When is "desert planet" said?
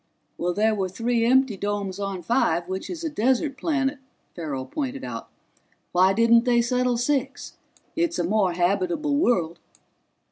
3.11-3.99